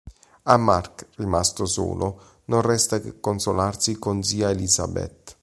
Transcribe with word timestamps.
A 0.45 0.57
Mark, 0.57 1.09
rimasto 1.17 1.67
solo, 1.67 2.39
non 2.45 2.63
resta 2.63 2.99
che 2.99 3.19
consolarsi 3.19 3.99
con 3.99 4.23
zia 4.23 4.49
Elizabeth. 4.49 5.37